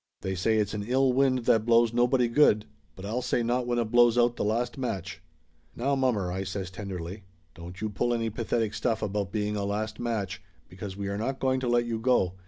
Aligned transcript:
They 0.21 0.33
say 0.33 0.57
it's 0.57 0.73
an 0.73 0.81
ill 0.81 1.13
wind 1.13 1.45
that 1.45 1.63
blows 1.63 1.93
nobody 1.93 2.27
good, 2.27 2.65
but 2.95 3.05
I'll 3.05 3.21
say 3.21 3.43
not 3.43 3.67
when 3.67 3.77
it 3.77 3.91
blows 3.91 4.17
out 4.17 4.35
the 4.35 4.43
last 4.43 4.75
match!" 4.75 5.21
"Now, 5.75 5.93
mommer!" 5.93 6.31
I 6.31 6.43
says 6.43 6.71
tenderly. 6.71 7.21
"Don't 7.53 7.81
you 7.81 7.89
pull 7.91 8.11
any 8.11 8.31
pathetic 8.31 8.73
stuff 8.73 9.03
about 9.03 9.31
being 9.31 9.55
a 9.55 9.63
last 9.63 9.99
match, 9.99 10.41
because 10.67 10.97
we 10.97 11.07
are 11.07 11.19
not 11.19 11.39
going 11.39 11.59
to 11.59 11.67
let 11.67 11.85
you 11.85 11.99
go. 11.99 12.33